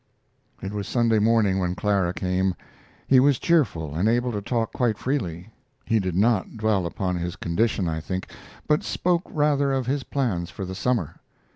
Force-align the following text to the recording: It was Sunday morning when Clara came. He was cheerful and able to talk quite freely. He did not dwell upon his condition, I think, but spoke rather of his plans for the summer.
It 0.63 0.73
was 0.73 0.87
Sunday 0.87 1.19
morning 1.19 1.59
when 1.59 1.75
Clara 1.75 2.11
came. 2.11 2.55
He 3.05 3.19
was 3.19 3.37
cheerful 3.37 3.93
and 3.93 4.09
able 4.09 4.31
to 4.31 4.41
talk 4.41 4.73
quite 4.73 4.97
freely. 4.97 5.51
He 5.85 5.99
did 5.99 6.15
not 6.15 6.57
dwell 6.57 6.87
upon 6.87 7.17
his 7.17 7.35
condition, 7.35 7.87
I 7.87 7.99
think, 7.99 8.27
but 8.67 8.81
spoke 8.81 9.21
rather 9.29 9.71
of 9.71 9.85
his 9.85 10.01
plans 10.03 10.49
for 10.49 10.65
the 10.65 10.73
summer. 10.73 11.17